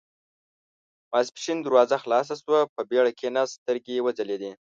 ماسپښين 1.11 1.57
دروازه 1.61 1.97
خلاصه 2.03 2.33
شوه، 2.41 2.59
په 2.75 2.81
بېړه 2.89 3.11
کېناست، 3.19 3.57
سترګې 3.59 3.91
يې 3.95 4.01
وځلېدې. 4.05 4.51